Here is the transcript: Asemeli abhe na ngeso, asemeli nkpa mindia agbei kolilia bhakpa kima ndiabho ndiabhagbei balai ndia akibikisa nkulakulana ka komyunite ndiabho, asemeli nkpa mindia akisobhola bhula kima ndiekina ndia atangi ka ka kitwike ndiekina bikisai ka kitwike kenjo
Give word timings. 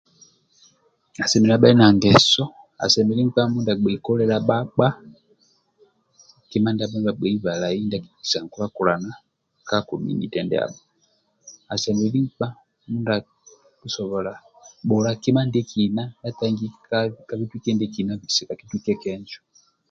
Asemeli 1.23 1.51
abhe 1.55 1.69
na 1.79 1.87
ngeso, 1.95 2.43
asemeli 2.83 3.21
nkpa 3.23 3.41
mindia 3.51 3.73
agbei 3.75 4.03
kolilia 4.05 4.45
bhakpa 4.47 4.87
kima 6.49 6.69
ndiabho 6.71 6.97
ndiabhagbei 6.99 7.37
balai 7.43 7.77
ndia 7.85 7.97
akibikisa 7.99 8.37
nkulakulana 8.43 9.11
ka 9.67 9.77
komyunite 9.87 10.39
ndiabho, 10.43 10.81
asemeli 11.73 12.17
nkpa 12.27 12.47
mindia 12.89 13.15
akisobhola 13.75 14.31
bhula 14.87 15.09
kima 15.23 15.41
ndiekina 15.47 16.03
ndia 16.09 16.29
atangi 16.29 16.65
ka 16.87 16.99
ka 17.27 17.33
kitwike 17.39 17.69
ndiekina 17.73 18.11
bikisai 18.19 18.47
ka 18.49 18.55
kitwike 18.59 18.91
kenjo 19.01 19.39